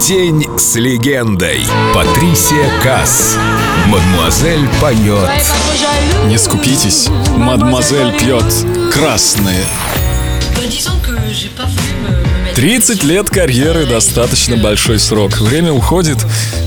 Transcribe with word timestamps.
День 0.00 0.46
с 0.58 0.76
легендой. 0.76 1.66
Патрисия 1.94 2.70
Касс. 2.82 3.36
Мадемуазель 3.86 4.68
поет. 4.80 5.28
Не 6.26 6.38
скупитесь, 6.38 7.08
мадемуазель 7.36 8.16
пьет 8.18 8.44
красные. 8.92 9.66
30 12.58 13.04
лет 13.04 13.30
карьеры– 13.30 13.86
достаточно 13.88 14.56
большой 14.56 14.98
срок. 14.98 15.38
Время 15.38 15.72
уходит, 15.72 16.18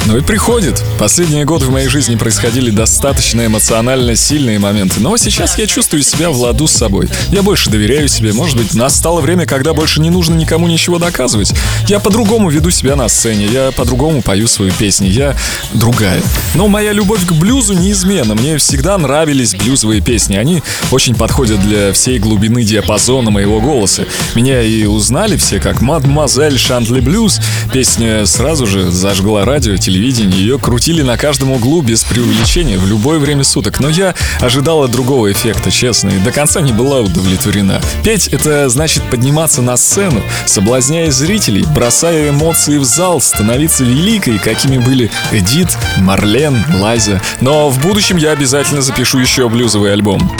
но 0.05 0.15
и 0.15 0.21
приходит. 0.21 0.81
Последние 0.97 1.43
годы 1.43 1.65
в 1.65 1.69
моей 1.69 1.89
жизни 1.89 2.15
происходили 2.15 2.71
достаточно 2.71 3.45
эмоционально 3.45 4.15
сильные 4.15 4.57
моменты. 4.57 5.01
Но 5.01 5.17
сейчас 5.17 5.57
я 5.57 5.67
чувствую 5.67 6.01
себя 6.03 6.29
в 6.29 6.39
ладу 6.39 6.67
с 6.67 6.71
собой. 6.71 7.09
Я 7.27 7.43
больше 7.43 7.69
доверяю 7.69 8.07
себе. 8.07 8.31
Может 8.31 8.55
быть, 8.55 8.73
настало 8.73 9.19
время, 9.19 9.45
когда 9.45 9.73
больше 9.73 9.99
не 9.99 10.09
нужно 10.09 10.35
никому 10.35 10.65
ничего 10.67 10.97
доказывать. 10.97 11.51
Я 11.89 11.99
по-другому 11.99 12.49
веду 12.49 12.71
себя 12.71 12.95
на 12.95 13.09
сцене. 13.09 13.47
Я 13.47 13.73
по-другому 13.73 14.21
пою 14.21 14.47
свою 14.47 14.71
песню. 14.71 15.09
Я 15.09 15.35
другая. 15.73 16.21
Но 16.55 16.69
моя 16.69 16.93
любовь 16.93 17.25
к 17.25 17.33
блюзу 17.33 17.73
неизменна. 17.73 18.33
Мне 18.35 18.55
всегда 18.59 18.97
нравились 18.97 19.55
блюзовые 19.55 19.99
песни. 19.99 20.37
Они 20.37 20.63
очень 20.89 21.15
подходят 21.15 21.61
для 21.61 21.91
всей 21.91 22.17
глубины 22.17 22.63
диапазона 22.63 23.29
моего 23.29 23.59
голоса. 23.59 24.05
Меня 24.35 24.61
и 24.61 24.85
узнали 24.85 25.35
все 25.35 25.59
как 25.59 25.80
«Мадемуазель 25.81 26.57
Шантли 26.57 26.99
Блюз». 26.99 27.39
Песня 27.73 28.25
сразу 28.25 28.65
же 28.65 28.91
зажгла 28.91 29.45
радио, 29.45 29.77
телевидение. 29.77 30.39
Ее 30.39 30.59
крутили 30.59 31.01
на 31.01 31.17
каждом 31.17 31.51
углу 31.51 31.81
без 31.81 32.03
преувеличения 32.03 32.77
в 32.77 32.87
любое 32.87 33.19
время 33.19 33.43
суток. 33.43 33.79
Но 33.79 33.89
я 33.89 34.15
ожидала 34.39 34.87
другого 34.87 35.31
эффекта, 35.31 35.71
честно, 35.71 36.09
и 36.09 36.19
до 36.19 36.31
конца 36.31 36.61
не 36.61 36.71
была 36.71 37.01
удовлетворена. 37.01 37.81
Петь— 38.03 38.27
это 38.31 38.69
значит 38.69 39.03
подниматься 39.09 39.61
на 39.61 39.77
сцену, 39.77 40.21
соблазняя 40.45 41.11
зрителей, 41.11 41.65
бросая 41.75 42.29
эмоции 42.29 42.77
в 42.77 42.83
зал, 42.83 43.19
становиться 43.19 43.83
великой, 43.83 44.39
какими 44.39 44.77
были 44.77 45.11
Эдит, 45.31 45.77
Марлен, 45.97 46.57
Лайза. 46.79 47.21
Но 47.41 47.69
в 47.69 47.79
будущем 47.81 48.17
я 48.17 48.31
обязательно 48.31 48.81
запишу 48.81 49.19
еще 49.19 49.49
блюзовый 49.49 49.93
альбом. 49.93 50.31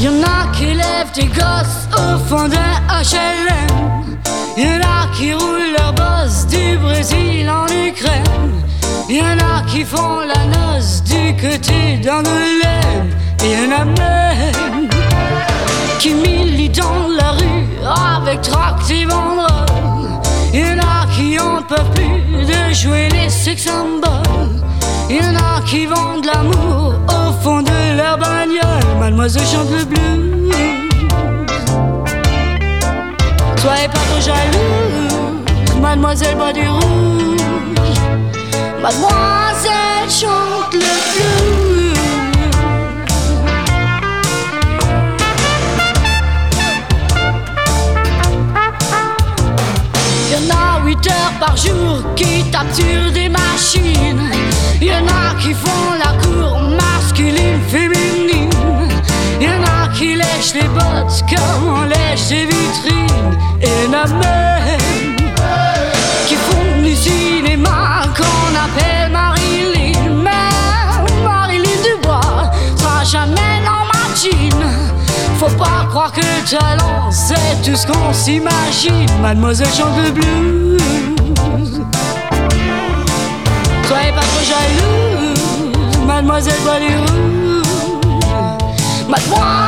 Y'en 0.00 0.22
a 0.22 0.52
qui 0.52 0.74
lèvent 0.74 1.12
des 1.14 1.28
gosses. 1.28 1.84
Y'en 4.56 4.80
a 4.80 5.08
qui 5.12 5.34
roulent 5.34 5.72
leur 5.76 5.92
boss 5.94 6.46
du 6.46 6.78
Brésil 6.78 7.50
en 7.50 7.66
Ukraine. 7.66 8.62
Y'en 9.08 9.36
a 9.38 9.62
qui 9.66 9.82
font 9.82 10.20
la 10.20 10.46
noce 10.46 11.02
du 11.02 11.34
côté 11.34 11.96
d'Angoulême. 11.96 13.10
Et 13.42 13.50
y'en 13.50 13.76
a 13.76 13.84
même 13.84 14.88
qui 15.98 16.14
militent 16.14 16.78
dans 16.78 17.08
la 17.08 17.32
rue 17.32 17.66
avec 18.16 18.42
tract 18.42 18.88
et 18.90 19.04
banderoles. 19.06 20.20
Y'en 20.52 20.78
a 20.78 21.06
qui 21.16 21.36
en 21.40 21.60
peuvent 21.62 21.90
plus 21.90 22.44
de 22.46 22.72
jouer 22.72 23.08
les 23.08 23.28
sex 23.30 23.64
symboles. 23.64 24.62
Y'en 25.10 25.34
a 25.34 25.62
qui 25.66 25.86
vendent 25.86 26.26
l'amour 26.26 26.94
au 27.08 27.42
fond 27.42 27.60
de 27.60 27.96
leur 27.96 28.18
bagnole. 28.18 28.98
Mademoiselle 29.00 29.46
chante 29.46 29.70
le. 29.70 30.83
Chante 40.20 40.74
le 40.74 40.94
blues. 41.10 41.98
Y'en 50.30 50.54
a 50.54 50.84
8 50.84 51.06
heures 51.08 51.32
par 51.40 51.56
jour 51.56 52.14
qui 52.14 52.44
tapent 52.52 52.72
sur 52.72 53.12
des 53.12 53.28
machines. 53.28 54.30
Y'en 54.80 55.06
a 55.06 55.34
qui 55.40 55.52
font 55.52 55.94
la 55.98 56.12
cour 56.22 56.60
masculine, 56.60 57.60
féminine. 57.68 58.50
Y'en 59.40 59.62
a 59.64 59.88
qui 59.96 60.14
lèchent 60.14 60.54
les 60.54 60.68
bottes 60.68 61.24
comme 61.28 61.68
on 61.68 61.82
lèche 61.82 62.28
des 62.28 62.46
vitrines. 62.46 63.38
Et 63.60 63.90
y'en 63.90 64.43
Faut 75.46 75.56
pas 75.56 75.84
croire 75.90 76.10
que 76.10 76.20
le 76.20 76.58
talent 76.58 77.10
c'est 77.10 77.62
tout 77.62 77.76
ce 77.76 77.86
qu'on 77.86 78.12
s'imagine. 78.14 79.06
Mademoiselle 79.20 79.68
chante 79.68 79.96
le 80.02 80.10
blues. 80.10 80.80
Soyez 83.86 84.12
pas 84.12 84.22
trop 84.22 84.42
jalouse, 84.42 86.06
mademoiselle 86.06 86.54
rouge. 86.64 87.62
Mademoiselle 89.06 89.63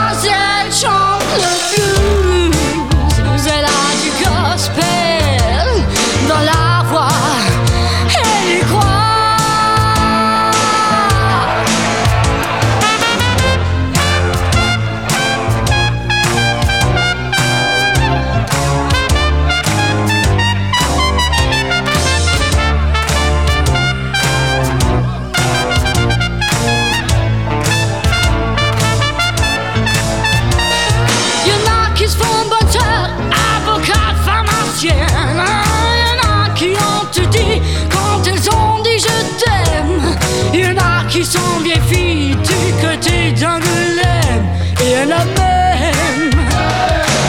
vieilles 41.67 41.81
filles 41.89 42.37
du 42.37 42.73
côté 42.81 43.33
d'Angoulême. 43.33 44.47
Et 44.83 44.93
y'en 44.93 45.17
a 45.17 45.25
même 45.25 46.31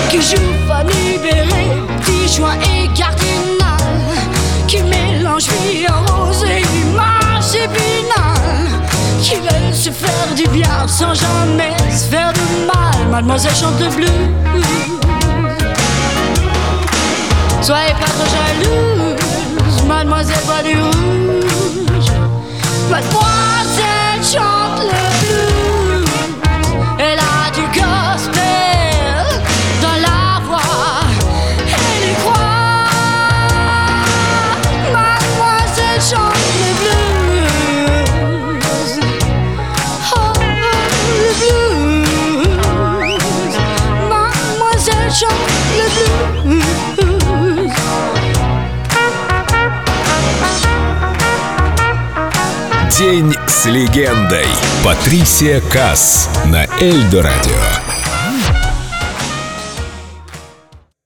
qui 0.09 0.21
jouent 0.21 0.53
Fanny 0.67 1.17
Béré, 1.21 1.65
petit 2.01 2.35
joint 2.35 2.57
et 2.61 2.87
cardinal. 2.93 3.77
Qui 4.67 4.83
mélangent 4.83 5.49
vie 5.49 5.87
rose 5.87 6.43
et 6.43 6.61
image 6.61 7.55
épinal. 7.55 8.81
Qui 9.21 9.35
veulent 9.35 9.73
se 9.73 9.89
faire 9.89 10.35
du 10.35 10.47
bien 10.49 10.87
sans 10.87 11.13
jamais 11.13 11.75
se 11.91 12.05
faire 12.05 12.33
de 12.33 12.65
mal. 12.67 13.09
Mademoiselle 13.09 13.55
chante 13.55 13.79
le 13.79 13.89
blues. 13.95 14.09
Soyez 17.61 17.93
pas 17.93 18.05
trop 18.05 18.27
jalouse, 18.35 19.83
mademoiselle 19.87 20.37
boit 20.45 20.63
du 20.63 20.79
rouge. 20.79 21.16
Mademoiselle 22.89 24.23
chante 24.23 24.81
le 24.83 25.03
blues. 25.19 26.09
Elle 26.99 27.19
a 27.19 27.51
du 27.51 27.65
gospel 27.77 29.25
dans 29.81 29.99
la 30.01 30.39
voix. 30.45 31.01
Elle 31.67 32.11
y 32.11 32.13
croit. 32.15 32.87
Mademoiselle 34.93 36.01
chante 36.01 36.47
le 36.61 36.69
blues. 37.79 38.99
Oh, 40.15 40.33
le 41.19 41.29
blues. 41.39 42.07
Mademoiselle 44.09 45.11
chante 45.11 45.51
le 45.77 45.85
blues. 46.53 47.16
День 52.91 53.35
с 53.47 53.65
легендой. 53.65 54.45
Патрисия 54.83 55.61
Касс 55.61 56.29
на 56.45 56.65
Эльдо 56.79 57.21
радио. 57.21 57.96